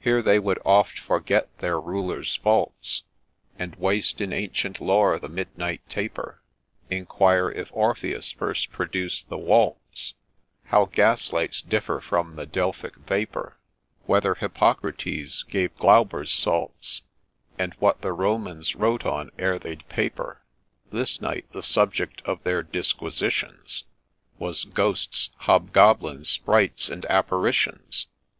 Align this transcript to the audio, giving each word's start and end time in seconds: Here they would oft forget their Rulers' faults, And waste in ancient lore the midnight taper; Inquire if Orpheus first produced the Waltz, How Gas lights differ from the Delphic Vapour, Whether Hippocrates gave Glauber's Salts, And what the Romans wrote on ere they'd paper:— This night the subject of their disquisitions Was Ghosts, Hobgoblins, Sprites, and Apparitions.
Here 0.00 0.20
they 0.20 0.40
would 0.40 0.58
oft 0.64 0.98
forget 0.98 1.56
their 1.58 1.80
Rulers' 1.80 2.34
faults, 2.34 3.04
And 3.56 3.76
waste 3.76 4.20
in 4.20 4.32
ancient 4.32 4.80
lore 4.80 5.16
the 5.20 5.28
midnight 5.28 5.88
taper; 5.88 6.42
Inquire 6.90 7.48
if 7.52 7.70
Orpheus 7.70 8.32
first 8.32 8.72
produced 8.72 9.28
the 9.28 9.38
Waltz, 9.38 10.14
How 10.64 10.86
Gas 10.86 11.32
lights 11.32 11.62
differ 11.62 12.00
from 12.00 12.34
the 12.34 12.46
Delphic 12.46 12.96
Vapour, 12.96 13.60
Whether 14.06 14.34
Hippocrates 14.34 15.44
gave 15.44 15.76
Glauber's 15.76 16.32
Salts, 16.32 17.02
And 17.56 17.74
what 17.74 18.02
the 18.02 18.12
Romans 18.12 18.74
wrote 18.74 19.06
on 19.06 19.30
ere 19.38 19.60
they'd 19.60 19.88
paper:— 19.88 20.42
This 20.90 21.20
night 21.20 21.46
the 21.52 21.62
subject 21.62 22.22
of 22.22 22.42
their 22.42 22.64
disquisitions 22.64 23.84
Was 24.36 24.64
Ghosts, 24.64 25.30
Hobgoblins, 25.42 26.28
Sprites, 26.28 26.88
and 26.88 27.06
Apparitions. 27.06 28.08